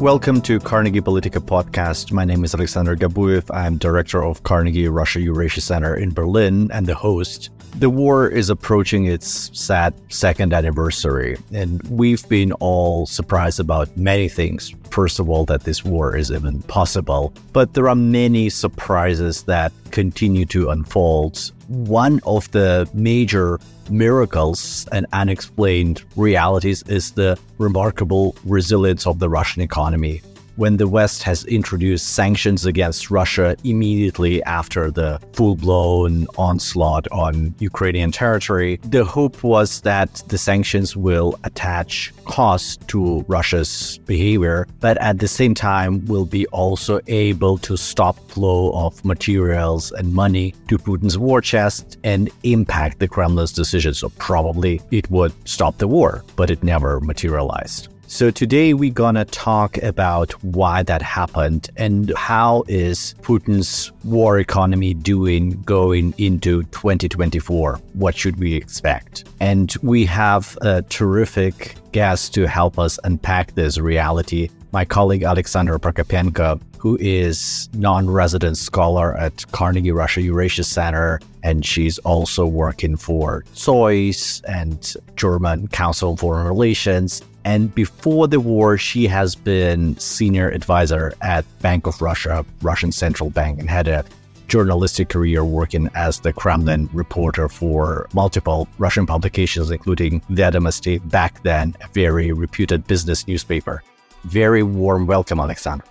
[0.00, 2.12] Welcome to Carnegie Politika podcast.
[2.12, 3.50] My name is Alexander Gabuev.
[3.54, 7.48] I'm director of Carnegie Russia Eurasia Center in Berlin and the host.
[7.76, 14.28] The war is approaching its sad second anniversary, and we've been all surprised about many
[14.28, 14.74] things.
[14.96, 19.70] First of all, that this war is even possible, but there are many surprises that
[19.90, 21.52] continue to unfold.
[21.68, 23.60] One of the major
[23.90, 30.22] miracles and unexplained realities is the remarkable resilience of the Russian economy
[30.56, 37.54] when the West has introduced sanctions against Russia immediately after the full blown onslaught on
[37.58, 38.78] Ukrainian territory.
[38.84, 45.28] The hope was that the sanctions will attach costs to Russia's behavior, but at the
[45.28, 51.18] same time will be also able to stop flow of materials and money to Putin's
[51.18, 53.94] war chest and impact the Kremlin's decision.
[53.94, 57.88] So probably it would stop the war, but it never materialized.
[58.08, 64.94] So today we're gonna talk about why that happened and how is Putin's war economy
[64.94, 67.80] doing going into 2024?
[67.94, 69.24] What should we expect?
[69.40, 74.50] And we have a terrific guest to help us unpack this reality.
[74.70, 81.98] My colleague Alexandra Prokopenko, who is non-resident scholar at Carnegie Russia Eurasia Center, and she's
[82.00, 89.06] also working for ZOiS and German Council on Foreign Relations and before the war, she
[89.06, 94.04] has been senior advisor at Bank of Russia, Russian central bank, and had a
[94.48, 101.76] journalistic career working as the Kremlin reporter for multiple Russian publications, including Vedomosti, back then
[101.82, 103.80] a very reputed business newspaper.
[104.24, 105.86] Very warm welcome, Alexandra.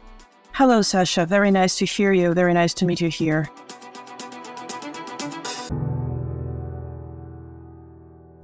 [0.51, 1.25] Hello, Sasha.
[1.25, 2.33] Very nice to hear you.
[2.33, 3.49] Very nice to meet you here.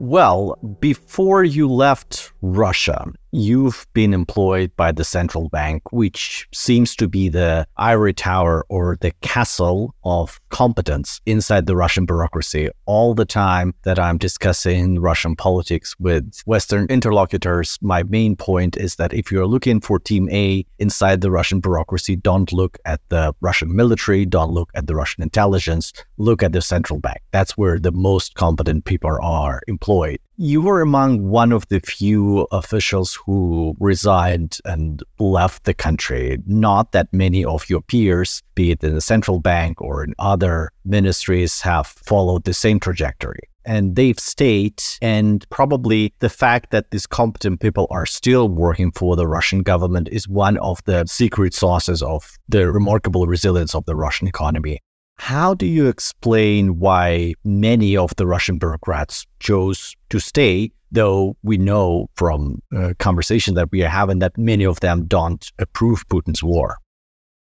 [0.01, 7.07] Well, before you left Russia, you've been employed by the central bank, which seems to
[7.07, 12.69] be the ivory tower or the castle of competence inside the Russian bureaucracy.
[12.85, 18.95] All the time that I'm discussing Russian politics with Western interlocutors, my main point is
[18.95, 23.33] that if you're looking for Team A inside the Russian bureaucracy, don't look at the
[23.41, 27.21] Russian military, don't look at the Russian intelligence, look at the central bank.
[27.31, 30.19] That's where the most competent people are employed.
[30.43, 36.39] You were among one of the few officials who resigned and left the country.
[36.47, 40.71] Not that many of your peers, be it in the central bank or in other
[40.83, 44.81] ministries, have followed the same trajectory and they've stayed.
[44.99, 50.09] And probably the fact that these competent people are still working for the Russian government
[50.11, 54.79] is one of the secret sources of the remarkable resilience of the Russian economy.
[55.21, 61.59] How do you explain why many of the Russian bureaucrats chose to stay, though we
[61.59, 66.41] know from a conversation that we are having that many of them don't approve Putin's
[66.41, 66.79] war?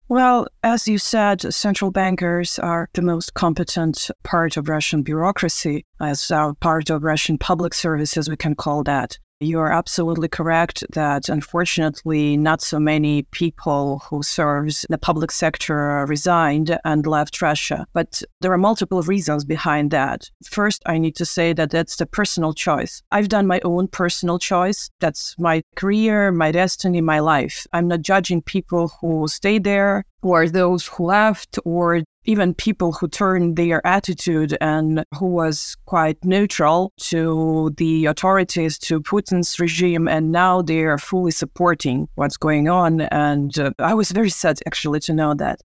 [0.08, 6.30] Well, as you said, central bankers are the most competent part of Russian bureaucracy, as
[6.30, 9.18] a part of Russian public services, we can call that.
[9.42, 16.04] You are absolutely correct that unfortunately not so many people who serves the public sector
[16.06, 17.86] resigned and left Russia.
[17.94, 20.30] But there are multiple reasons behind that.
[20.44, 23.02] First, I need to say that that's the personal choice.
[23.12, 24.90] I've done my own personal choice.
[25.00, 27.66] That's my career, my destiny, my life.
[27.72, 33.08] I'm not judging people who stay there or those who left or even people who
[33.08, 40.30] turned their attitude and who was quite neutral to the authorities, to Putin's regime, and
[40.32, 43.02] now they are fully supporting what's going on.
[43.02, 45.60] And uh, I was very sad actually to know that.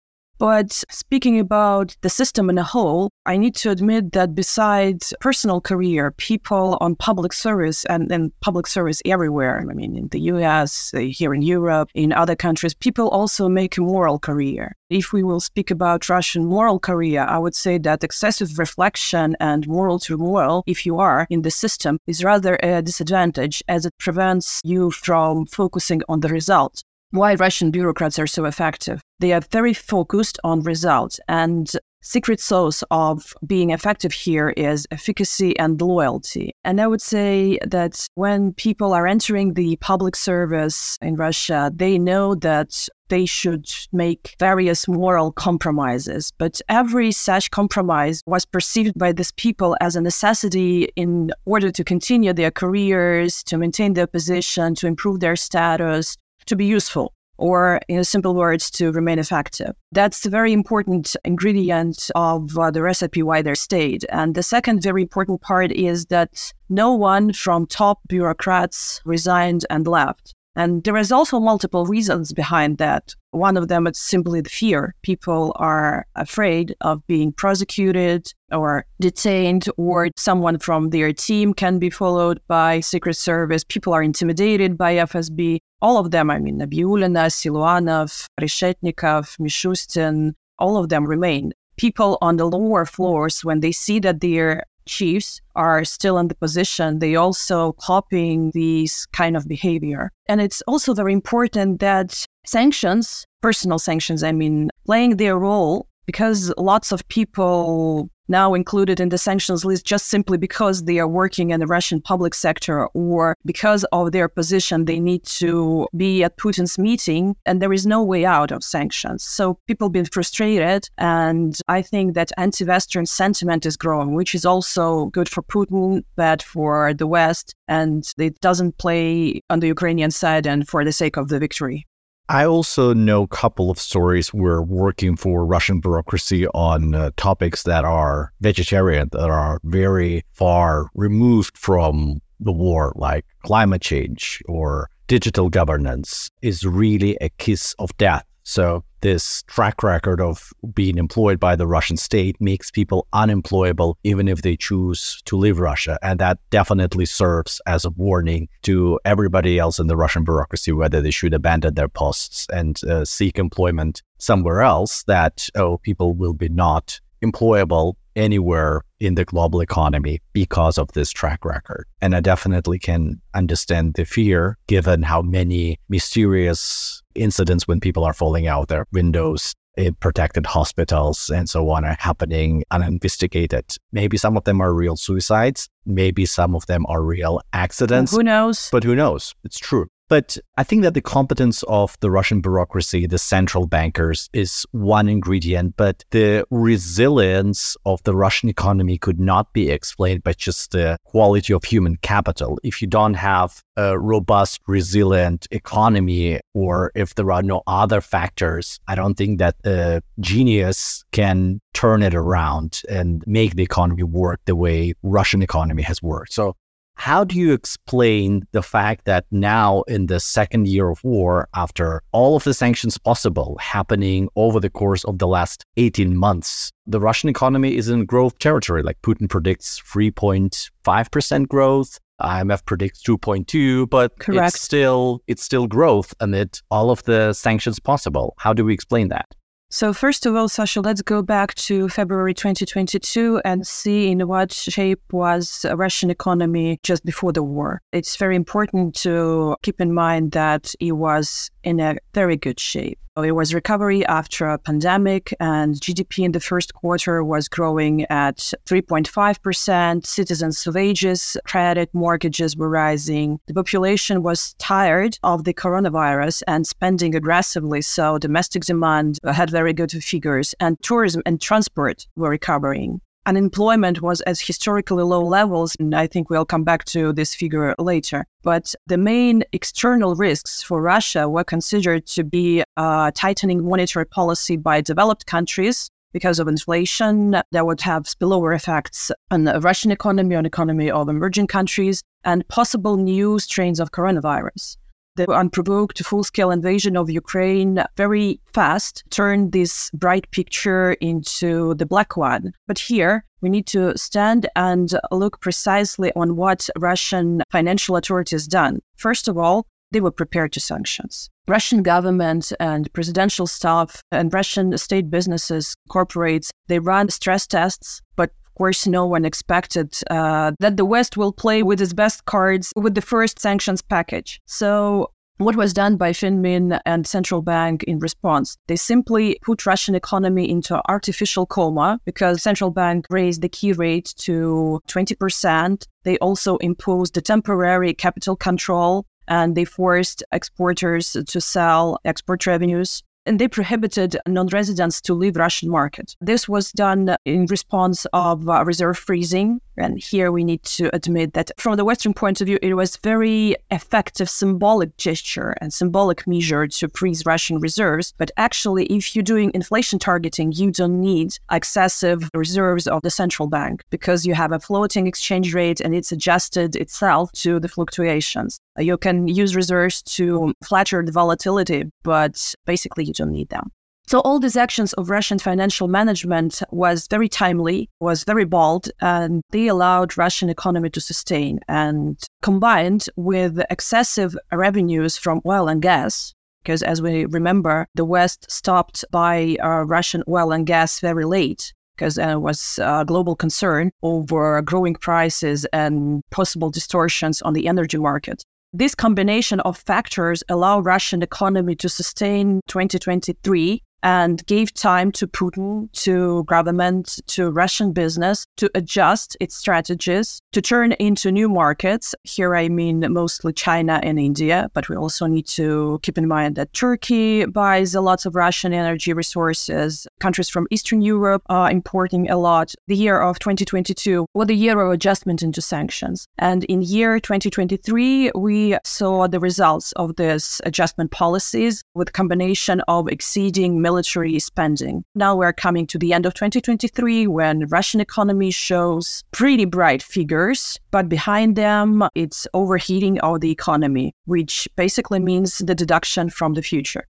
[0.41, 5.61] But speaking about the system in a whole, I need to admit that besides personal
[5.61, 10.95] career, people on public service and, and public service everywhere, I mean, in the US,
[10.95, 14.75] uh, here in Europe, in other countries, people also make a moral career.
[14.89, 19.67] If we will speak about Russian moral career, I would say that excessive reflection and
[19.67, 24.59] moral turmoil, if you are in the system, is rather a disadvantage as it prevents
[24.63, 29.01] you from focusing on the result why Russian bureaucrats are so effective.
[29.19, 31.71] They are very focused on results and
[32.01, 36.51] secret sauce of being effective here is efficacy and loyalty.
[36.63, 41.99] And I would say that when people are entering the public service in Russia, they
[41.99, 46.31] know that they should make various moral compromises.
[46.37, 51.83] But every such compromise was perceived by these people as a necessity in order to
[51.83, 56.15] continue their careers, to maintain their position, to improve their status,
[56.45, 59.71] to be useful or in simple words to remain effective.
[59.91, 64.05] That's a very important ingredient of uh, the recipe why they stayed.
[64.09, 69.87] And the second very important part is that no one from top bureaucrats resigned and
[69.87, 73.15] left And there is also multiple reasons behind that.
[73.31, 74.93] One of them is simply the fear.
[75.01, 81.89] People are afraid of being prosecuted or detained, or someone from their team can be
[81.89, 83.63] followed by Secret Service.
[83.63, 85.59] People are intimidated by FSB.
[85.81, 91.53] All of them, I mean, Nabiullina, Siluanov, Reshetnikov, Mishustin, all of them remain.
[91.77, 96.35] People on the lower floors, when they see that their chiefs are still in the
[96.35, 100.11] position, they also copying these kind of behavior.
[100.27, 106.53] And it's also very important that sanctions, personal sanctions, I mean, playing their role because
[106.57, 111.51] lots of people now included in the sanctions list just simply because they are working
[111.51, 116.37] in the Russian public sector or because of their position, they need to be at
[116.37, 119.23] Putin's meeting and there is no way out of sanctions.
[119.23, 120.89] So people been frustrated.
[120.97, 126.03] And I think that anti Western sentiment is growing, which is also good for Putin,
[126.17, 127.55] bad for the West.
[127.69, 131.87] And it doesn't play on the Ukrainian side and for the sake of the victory.
[132.29, 137.63] I also know a couple of stories where working for Russian bureaucracy on uh, topics
[137.63, 144.89] that are vegetarian, that are very far removed from the war, like climate change or
[145.07, 148.25] digital governance, is really a kiss of death.
[148.43, 154.27] So this track record of being employed by the Russian state makes people unemployable even
[154.27, 155.97] if they choose to leave Russia.
[156.01, 161.01] And that definitely serves as a warning to everybody else in the Russian bureaucracy whether
[161.01, 166.33] they should abandon their posts and uh, seek employment somewhere else that, oh, people will
[166.33, 171.85] be not employable anywhere in the global economy because of this track record.
[172.01, 178.13] And I definitely can understand the fear given how many mysterious incidents when people are
[178.13, 183.65] falling out their windows in protected hospitals and so on are happening uninvestigated.
[183.91, 185.69] Maybe some of them are real suicides.
[185.85, 188.11] Maybe some of them are real accidents.
[188.11, 188.69] Who knows?
[188.71, 189.33] But who knows?
[189.43, 189.87] It's true.
[190.11, 195.07] But I think that the competence of the Russian bureaucracy, the central bankers, is one
[195.07, 200.97] ingredient, but the resilience of the Russian economy could not be explained by just the
[201.05, 202.59] quality of human capital.
[202.61, 208.81] If you don't have a robust, resilient economy, or if there are no other factors,
[208.89, 214.41] I don't think that a genius can turn it around and make the economy work
[214.43, 216.33] the way Russian economy has worked.
[216.33, 216.57] So
[216.95, 222.03] how do you explain the fact that now, in the second year of war, after
[222.11, 226.99] all of the sanctions possible happening over the course of the last 18 months, the
[226.99, 228.83] Russian economy is in growth territory?
[228.83, 231.97] Like Putin predicts 3.5% growth.
[232.21, 234.53] IMF predicts 2.2, but Correct.
[234.53, 238.35] it's still it's still growth amid all of the sanctions possible.
[238.37, 239.25] How do we explain that?
[239.73, 244.51] So, first of all, Sasha, let's go back to February 2022 and see in what
[244.51, 247.81] shape was Russian economy just before the war.
[247.93, 252.99] It's very important to keep in mind that it was in a very good shape.
[253.17, 258.37] It was recovery after a pandemic, and GDP in the first quarter was growing at
[258.65, 260.05] 3.5%.
[260.05, 263.41] Citizens' wages, credit, mortgages were rising.
[263.47, 269.73] The population was tired of the coronavirus and spending aggressively, so domestic demand had very
[269.73, 275.75] good figures, and tourism and transport were recovering unemployment was at historically low levels.
[275.79, 278.25] And I think we'll come back to this figure later.
[278.43, 284.57] But the main external risks for Russia were considered to be uh, tightening monetary policy
[284.57, 285.89] by developed countries.
[286.13, 291.07] Because of inflation, that would have spillover effects on the Russian economy, on economy of
[291.07, 294.75] emerging countries, and possible new strains of coronavirus
[295.25, 301.85] the unprovoked full scale invasion of Ukraine very fast turned this bright picture into the
[301.85, 302.53] black one.
[302.67, 308.79] But here, we need to stand and look precisely on what Russian financial authorities done.
[308.95, 311.29] First of all, they were prepared to sanctions.
[311.47, 318.31] Russian government and presidential staff and Russian state businesses, corporates, they run stress tests, but
[318.55, 322.95] course, no one expected uh, that the West will play with its best cards with
[322.95, 324.39] the first sanctions package.
[324.45, 328.57] So what was done by Finmin and central bank in response?
[328.67, 334.13] They simply put Russian economy into artificial coma because central bank raised the key rate
[334.19, 335.87] to 20%.
[336.03, 343.01] They also imposed a temporary capital control and they forced exporters to sell export revenues
[343.25, 346.15] and they prohibited non-residents to leave Russian market.
[346.21, 349.61] This was done in response of uh, reserve freezing.
[349.77, 352.97] And here we need to admit that from the Western point of view, it was
[352.97, 358.13] very effective symbolic gesture and symbolic measure to freeze Russian reserves.
[358.17, 363.47] But actually, if you're doing inflation targeting, you don't need excessive reserves of the central
[363.47, 368.59] bank because you have a floating exchange rate and it's adjusted itself to the fluctuations.
[368.77, 373.71] You can use reserves to flatter the volatility, but basically you don't need them.
[374.11, 379.41] So all these actions of Russian financial management was very timely, was very bold, and
[379.51, 381.61] they allowed Russian economy to sustain.
[381.69, 388.51] And combined with excessive revenues from oil and gas, because as we remember, the West
[388.51, 393.91] stopped by uh, Russian oil and gas very late because there was a global concern
[394.03, 398.43] over growing prices and possible distortions on the energy market.
[398.73, 405.91] This combination of factors allow Russian economy to sustain 2023 and gave time to Putin,
[405.93, 412.15] to government, to Russian business to adjust its strategies to turn into new markets.
[412.23, 416.55] Here I mean mostly China and India, but we also need to keep in mind
[416.55, 420.07] that Turkey buys a lot of Russian energy resources.
[420.19, 422.73] Countries from Eastern Europe are importing a lot.
[422.87, 426.27] The year of 2022 was the year of adjustment into sanctions.
[426.37, 433.07] And in year 2023, we saw the results of this adjustment policies with combination of
[433.07, 435.03] exceeding military spending.
[435.15, 440.79] Now we're coming to the end of 2023 when Russian economy shows pretty bright figures,
[440.91, 446.61] but behind them it's overheating of the economy, which basically means the deduction from the
[446.61, 447.05] future.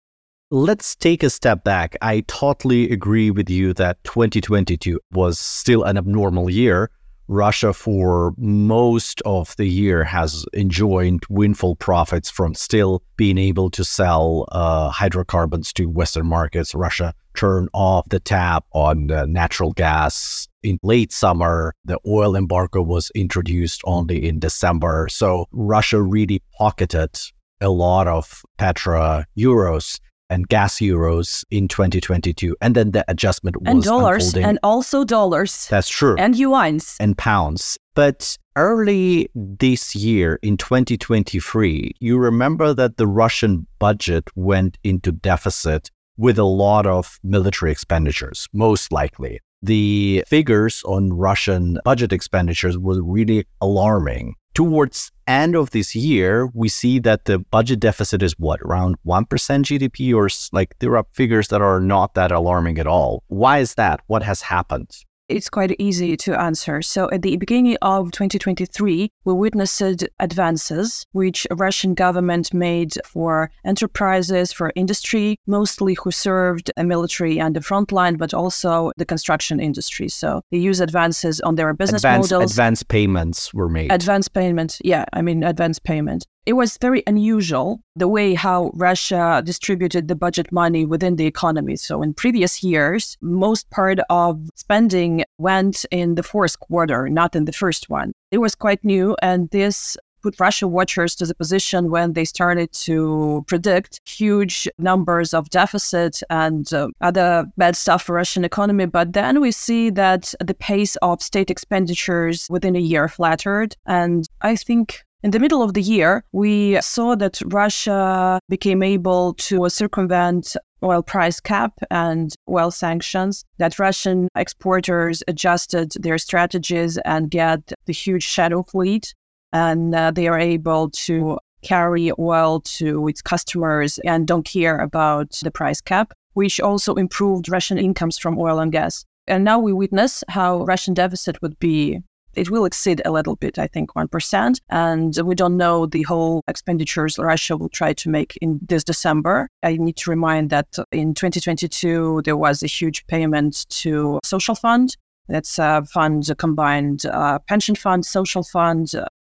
[0.53, 1.97] Let's take a step back.
[2.03, 6.91] I totally agree with you that 2022 was still an abnormal year
[7.31, 13.85] Russia, for most of the year, has enjoyed windfall profits from still being able to
[13.85, 16.75] sell uh, hydrocarbons to Western markets.
[16.75, 21.73] Russia turned off the tap on uh, natural gas in late summer.
[21.85, 25.07] The oil embargo was introduced only in December.
[25.09, 27.17] So Russia really pocketed
[27.61, 32.57] a lot of Petra euros and gas euros in 2022.
[32.61, 34.49] And then the adjustment was and dollars unfolding.
[34.49, 35.67] and also dollars.
[35.69, 36.17] That's true.
[36.19, 37.77] And yuans and pounds.
[37.95, 45.91] But early this year in 2023, you remember that the Russian budget went into deficit
[46.17, 49.41] with a lot of military expenditures, most likely.
[49.63, 56.69] The figures on Russian budget expenditures were really alarming towards end of this year, we
[56.69, 61.07] see that the budget deficit is what around one percent GDP, or like there are
[61.13, 63.23] figures that are not that alarming at all.
[63.29, 64.01] Why is that?
[64.07, 64.91] What has happened?
[65.31, 66.83] It's quite easy to answer.
[66.83, 74.53] So at the beginning of 2023, we witnessed advances which Russian government made for enterprises,
[74.53, 79.61] for industry, mostly who served a military and the front line, but also the construction
[79.61, 80.09] industry.
[80.09, 82.53] So they use advances on their business advance, models.
[82.53, 83.93] Advance payments were made.
[83.93, 86.27] Advance payment, yeah, I mean advance payment.
[86.51, 91.77] It was very unusual the way how Russia distributed the budget money within the economy.
[91.77, 97.45] So in previous years, most part of spending went in the fourth quarter, not in
[97.45, 98.11] the first one.
[98.33, 102.73] It was quite new, and this put Russia watchers to the position when they started
[102.73, 108.87] to predict huge numbers of deficit and uh, other bad stuff for Russian economy.
[108.87, 113.77] But then we see that the pace of state expenditures within a year flattered.
[113.87, 119.35] And I think in the middle of the year, we saw that Russia became able
[119.35, 127.31] to circumvent oil price cap and oil sanctions, that Russian exporters adjusted their strategies and
[127.31, 129.15] get the huge shadow fleet,
[129.53, 135.39] and uh, they are able to carry oil to its customers and don't care about
[135.43, 139.05] the price cap, which also improved Russian incomes from oil and gas.
[139.27, 142.01] And now we witness how Russian deficit would be
[142.35, 144.61] it will exceed a little bit, I think 1%.
[144.71, 149.49] And we don't know the whole expenditures Russia will try to make in this December.
[149.63, 154.97] I need to remind that in 2022, there was a huge payment to social fund.
[155.29, 158.91] That's a fund, a combined uh, pension fund, social fund.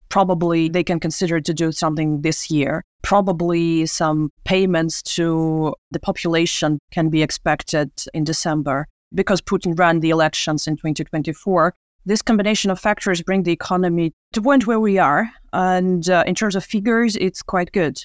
[0.09, 2.83] Probably they can consider to do something this year.
[3.03, 10.11] Probably some payments to the population can be expected in December because Putin ran the
[10.11, 11.75] elections in 2024,
[12.07, 15.29] this combination of factors bring the economy to the point where we are.
[15.53, 17.99] And uh, in terms of figures, it's quite good.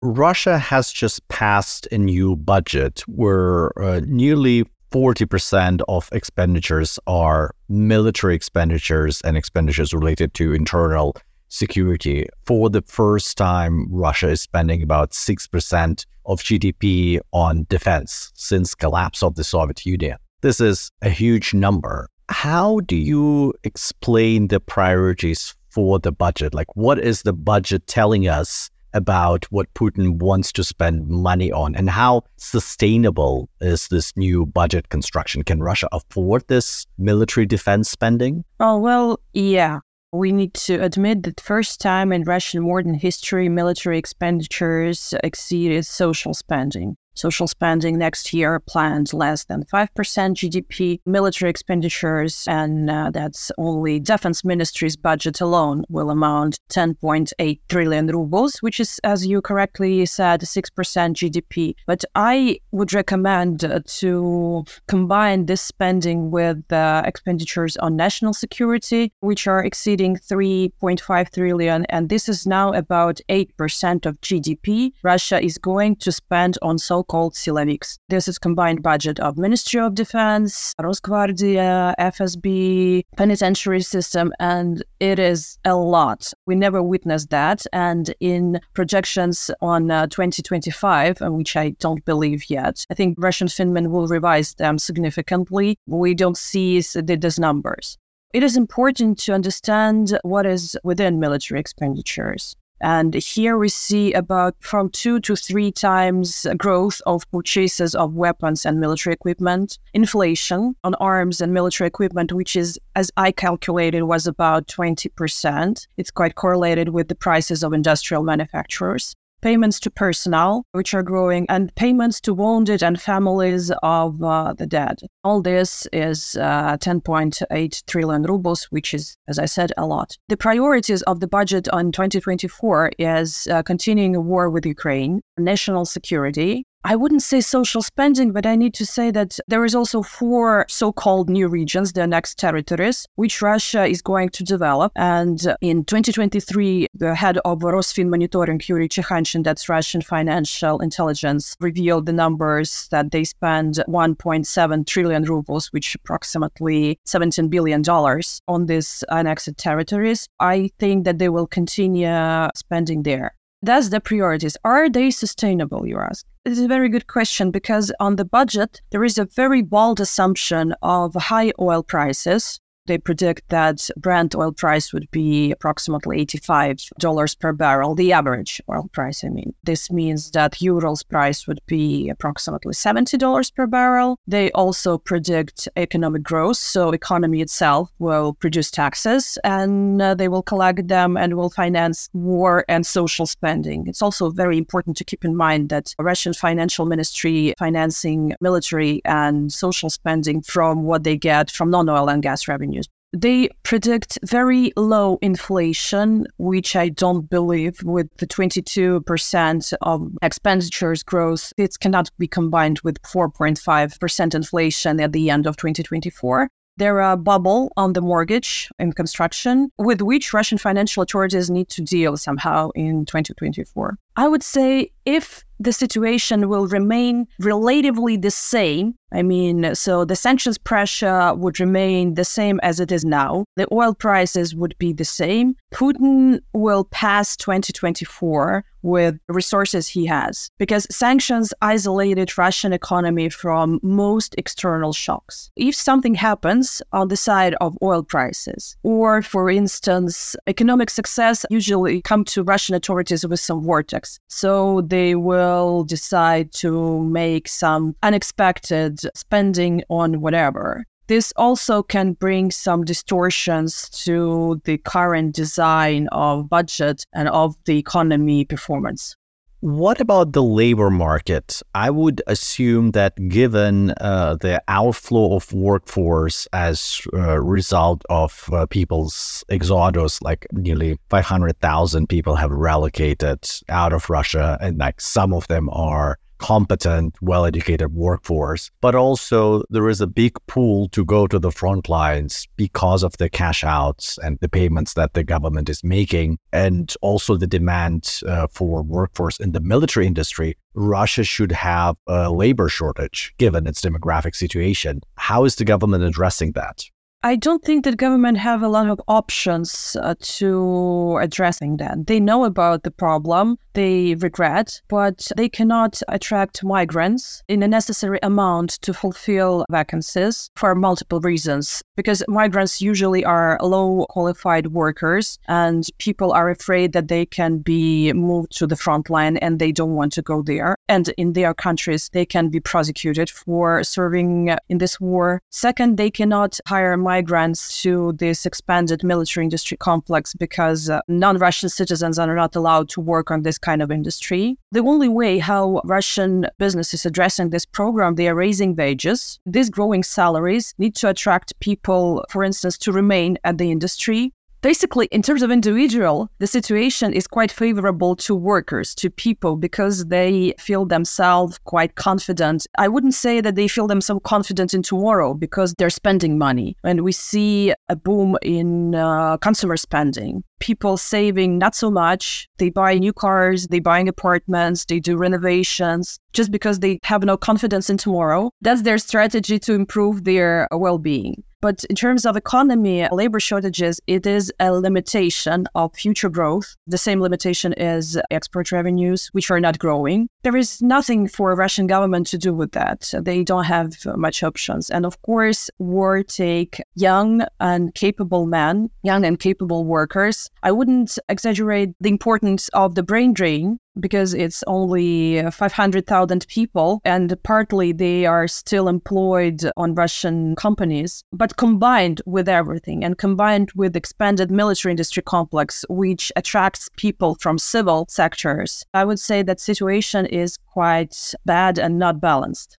[0.00, 8.34] Russia has just passed a new budget where uh, nearly 40% of expenditures are military
[8.34, 11.16] expenditures and expenditures related to internal
[11.48, 12.26] security.
[12.46, 19.22] For the first time, Russia is spending about 6% of GDP on defense since collapse
[19.22, 20.18] of the Soviet Union.
[20.42, 22.08] This is a huge number.
[22.28, 26.54] How do you explain the priorities for the budget?
[26.54, 31.74] Like what is the budget telling us about what Putin wants to spend money on
[31.74, 35.42] and how sustainable is this new budget construction?
[35.42, 38.44] Can Russia afford this military defense spending?
[38.60, 39.80] Oh, well, yeah.
[40.12, 46.34] We need to admit that first time in Russian modern history, military expenditures exceeded social
[46.34, 46.96] spending.
[47.14, 51.00] Social spending next year planned less than 5% GDP.
[51.06, 58.58] Military expenditures, and uh, that's only defense ministry's budget alone, will amount 10.8 trillion rubles,
[58.58, 60.70] which is, as you correctly said, 6%
[61.14, 61.74] GDP.
[61.86, 69.12] But I would recommend uh, to combine this spending with uh, expenditures on national security,
[69.20, 71.84] which are exceeding 3.5 trillion.
[71.86, 74.92] And this is now about 8% of GDP.
[75.02, 77.98] Russia is going to spend on so so-called Siloviks.
[78.08, 85.58] This is combined budget of Ministry of Defense, Rosgvardia, FSB, penitentiary system, and it is
[85.64, 86.32] a lot.
[86.46, 87.66] We never witnessed that.
[87.72, 93.48] And in projections on uh, 2025, uh, which I don't believe yet, I think Russian
[93.48, 95.76] Finmin will revise them significantly.
[95.86, 97.98] We don't see these numbers.
[98.32, 102.56] It is important to understand what is within military expenditures.
[102.82, 108.64] And here we see about from two to three times growth of purchases of weapons
[108.66, 109.78] and military equipment.
[109.94, 115.86] Inflation on arms and military equipment, which is, as I calculated, was about 20%.
[115.96, 121.46] It's quite correlated with the prices of industrial manufacturers payments to personnel, which are growing,
[121.48, 125.00] and payments to wounded and families of uh, the dead.
[125.24, 130.16] All this is uh, 10.8 trillion rubles, which is, as I said, a lot.
[130.28, 135.84] The priorities of the budget on 2024 is uh, continuing a war with Ukraine, national
[135.84, 140.02] security, I wouldn't say social spending, but I need to say that there is also
[140.02, 144.90] four so-called new regions, the next territories, which Russia is going to develop.
[144.96, 152.12] And in 2023, the head of Rosfinmonitoring, Yuri Chikhanchin, that's Russian financial intelligence, revealed the
[152.12, 159.56] numbers that they spend 1.7 trillion rubles, which approximately 17 billion dollars on these annexed
[159.56, 160.28] territories.
[160.40, 162.08] I think that they will continue
[162.56, 163.36] spending there.
[163.64, 164.56] That's the priorities.
[164.64, 166.26] Are they sustainable, you ask?
[166.44, 170.74] It's a very good question because on the budget, there is a very bold assumption
[170.82, 177.52] of high oil prices they predict that Brent oil price would be approximately $85 per
[177.52, 179.54] barrel, the average oil price, I mean.
[179.62, 184.18] This means that Urals price would be approximately $70 per barrel.
[184.26, 190.42] They also predict economic growth, so economy itself will produce taxes and uh, they will
[190.42, 193.86] collect them and will finance war and social spending.
[193.86, 199.52] It's also very important to keep in mind that Russian financial ministry financing military and
[199.52, 202.72] social spending from what they get from non-oil and gas revenue
[203.12, 211.52] they predict very low inflation, which I don't believe with the 22% of expenditures growth.
[211.56, 216.48] It cannot be combined with 4.5% inflation at the end of 2024.
[216.78, 221.68] There are a bubble on the mortgage in construction with which Russian financial authorities need
[221.68, 223.98] to deal somehow in 2024.
[224.16, 230.16] I would say if the situation will remain relatively the same, I mean, so the
[230.16, 234.92] sanctions pressure would remain the same as it is now, the oil prices would be
[234.92, 243.28] the same, Putin will pass 2024 with resources he has because sanctions isolated Russian economy
[243.28, 245.50] from most external shocks.
[245.56, 252.02] If something happens on the side of oil prices, or for instance, economic success usually
[252.02, 254.18] come to Russian authorities with some vortex.
[254.28, 260.84] So they will decide to make some unexpected spending on whatever.
[261.08, 267.78] This also can bring some distortions to the current design of budget and of the
[267.78, 269.16] economy performance.
[269.62, 271.62] What about the labor market?
[271.72, 278.66] I would assume that given uh, the outflow of workforce as a result of uh,
[278.66, 285.46] people's exodus, like nearly 500,000 people have relocated out of Russia, and like some of
[285.46, 291.26] them are competent, well educated workforce, but also there is a big pool to go
[291.26, 295.68] to the front lines because of the cash outs and the payments that the government
[295.68, 300.56] is making, and also the demand uh, for workforce in the military industry.
[300.74, 305.00] Russia should have a labor shortage given its demographic situation.
[305.16, 306.84] How is the government addressing that?
[307.24, 312.08] I don't think that government have a lot of options uh, to addressing that.
[312.08, 318.18] They know about the problem, they regret, but they cannot attract migrants in a necessary
[318.24, 321.80] amount to fulfill vacancies for multiple reasons.
[321.96, 328.12] Because migrants usually are low qualified workers, and people are afraid that they can be
[328.14, 330.74] moved to the front line and they don't want to go there.
[330.88, 335.40] And in their countries, they can be prosecuted for serving in this war.
[335.50, 341.68] Second, they cannot hire migrants to this expanded military industry complex because uh, non Russian
[341.68, 344.56] citizens are not allowed to work on this kind of industry.
[344.70, 349.38] The only way how Russian business is addressing this program, they are raising wages.
[349.44, 355.06] These growing salaries need to attract people, for instance, to remain at the industry basically,
[355.06, 360.54] in terms of individual, the situation is quite favorable to workers, to people, because they
[360.58, 362.66] feel themselves quite confident.
[362.78, 366.76] I wouldn't say that they feel themselves confident in tomorrow because they're spending money.
[366.84, 370.42] And we see a boom in uh, consumer spending.
[370.62, 372.48] People saving not so much.
[372.58, 377.36] They buy new cars, they buying apartments, they do renovations just because they have no
[377.36, 378.50] confidence in tomorrow.
[378.60, 381.42] That's their strategy to improve their well being.
[381.62, 386.74] But in terms of economy, labor shortages, it is a limitation of future growth.
[386.88, 390.28] The same limitation is export revenues, which are not growing.
[390.42, 393.14] There is nothing for Russian government to do with that.
[393.22, 394.90] They don't have much options.
[394.90, 400.50] And of course, war take young and capable men, young and capable workers.
[400.64, 407.00] I wouldn't exaggerate the importance of the brain drain because it's only uh, 500,000 people
[407.04, 411.24] and partly they are still employed on Russian companies.
[411.32, 417.58] But combined with everything and combined with expanded military industry complex, which attracts people from
[417.58, 422.78] civil sectors, I would say that situation is quite bad and not balanced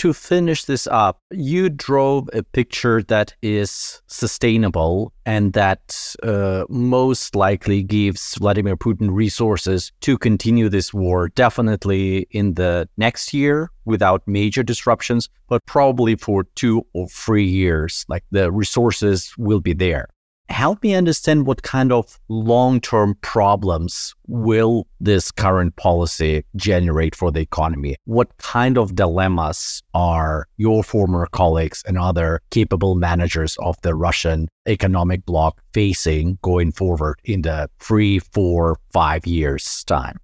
[0.00, 7.36] to finish this up, you drove a picture that is sustainable and that uh, most
[7.36, 14.22] likely gives Vladimir Putin resources to continue this war, definitely in the next year without
[14.26, 18.06] major disruptions, but probably for two or three years.
[18.08, 20.08] Like the resources will be there
[20.50, 27.40] help me understand what kind of long-term problems will this current policy generate for the
[27.40, 27.96] economy?
[28.04, 34.48] What kind of dilemmas are your former colleagues and other capable managers of the Russian
[34.66, 40.18] economic bloc facing going forward in the three, four, five years time?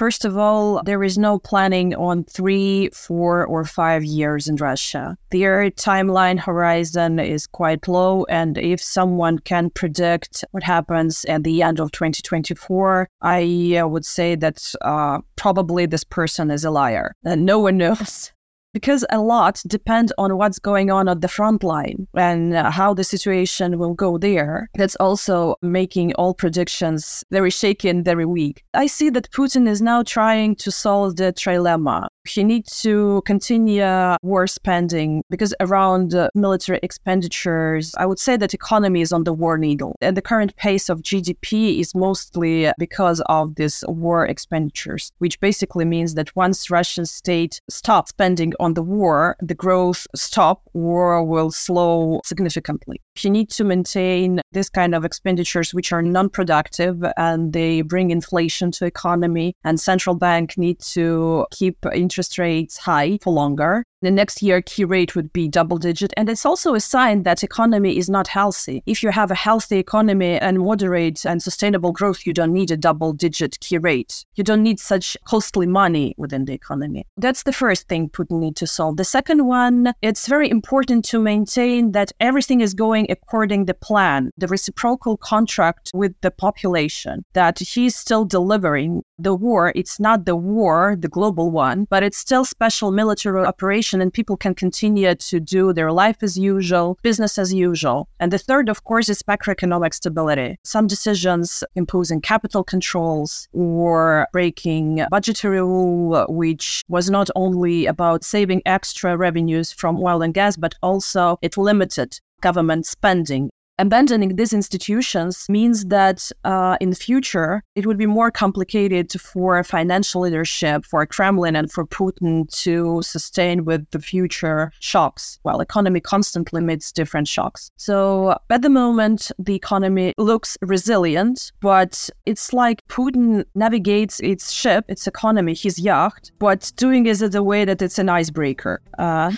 [0.00, 5.18] First of all, there is no planning on three, four, or five years in Russia.
[5.30, 8.24] Their timeline horizon is quite low.
[8.30, 14.06] And if someone can predict what happens at the end of 2024, I uh, would
[14.06, 17.12] say that uh, probably this person is a liar.
[17.22, 18.32] And no one knows
[18.72, 22.94] because a lot depend on what's going on at the front line and uh, how
[22.94, 24.68] the situation will go there.
[24.74, 28.62] That's also making all predictions very shaky and very weak.
[28.74, 32.08] I see that Putin is now trying to solve the trilemma.
[32.34, 33.82] He needs to continue
[34.22, 39.32] war spending because around uh, military expenditures, I would say that economy is on the
[39.32, 39.96] war needle.
[40.00, 45.84] And the current pace of GDP is mostly because of this war expenditures, which basically
[45.84, 51.50] means that once Russian state stops spending on the war, the growth stop, war will
[51.50, 53.00] slow significantly.
[53.18, 58.70] You need to maintain this kind of expenditures which are non-productive and they bring inflation
[58.72, 64.42] to economy and central bank need to keep interest rates high for longer the next
[64.42, 66.12] year key rate would be double digit.
[66.16, 68.82] And it's also a sign that economy is not healthy.
[68.86, 72.76] If you have a healthy economy and moderate and sustainable growth you don't need a
[72.76, 74.24] double digit key rate.
[74.34, 77.06] You don't need such costly money within the economy.
[77.16, 78.96] That's the first thing putin need to solve.
[78.96, 84.30] The second one it's very important to maintain that everything is going according the plan
[84.36, 90.36] the reciprocal contract with the population that he's still delivering the war it's not the
[90.36, 95.40] war the global one but it's still special military operation and people can continue to
[95.40, 98.08] do their life as usual, business as usual.
[98.18, 100.56] And the third, of course, is macroeconomic stability.
[100.64, 108.62] Some decisions imposing capital controls or breaking budgetary rule, which was not only about saving
[108.66, 113.50] extra revenues from oil and gas, but also it limited government spending
[113.80, 119.64] abandoning these institutions means that uh, in the future it would be more complicated for
[119.64, 126.00] financial leadership for kremlin and for putin to sustain with the future shocks while economy
[126.00, 127.70] constantly meets different shocks.
[127.76, 134.84] So at the moment the economy looks resilient but it's like putin navigates its ship
[134.88, 138.82] its economy his yacht but doing it in a way that it's an icebreaker.
[138.98, 139.32] Uh,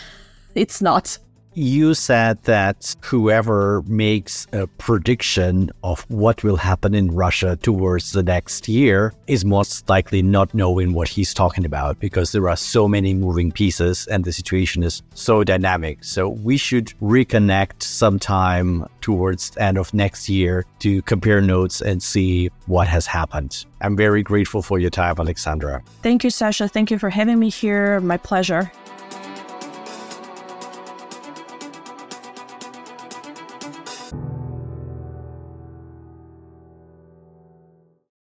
[0.54, 1.18] it's not
[1.54, 8.22] You said that whoever makes a prediction of what will happen in Russia towards the
[8.22, 12.88] next year is most likely not knowing what he's talking about because there are so
[12.88, 16.04] many moving pieces and the situation is so dynamic.
[16.04, 22.02] So we should reconnect sometime towards the end of next year to compare notes and
[22.02, 23.66] see what has happened.
[23.82, 25.82] I'm very grateful for your time, Alexandra.
[26.02, 26.66] Thank you, Sasha.
[26.66, 28.00] Thank you for having me here.
[28.00, 28.72] My pleasure.